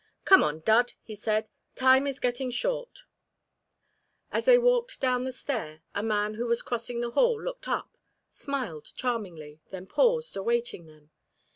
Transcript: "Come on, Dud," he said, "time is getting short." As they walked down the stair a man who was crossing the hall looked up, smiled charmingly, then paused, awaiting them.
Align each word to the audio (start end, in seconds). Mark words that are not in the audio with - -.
"Come 0.25 0.41
on, 0.41 0.61
Dud," 0.61 0.93
he 1.03 1.13
said, 1.13 1.47
"time 1.75 2.07
is 2.07 2.19
getting 2.19 2.49
short." 2.49 3.03
As 4.31 4.45
they 4.45 4.57
walked 4.57 4.99
down 4.99 5.25
the 5.25 5.31
stair 5.31 5.83
a 5.93 6.01
man 6.01 6.33
who 6.33 6.47
was 6.47 6.63
crossing 6.63 7.01
the 7.01 7.11
hall 7.11 7.39
looked 7.39 7.67
up, 7.67 7.95
smiled 8.27 8.91
charmingly, 8.95 9.61
then 9.69 9.85
paused, 9.85 10.35
awaiting 10.35 10.87
them. 10.87 11.11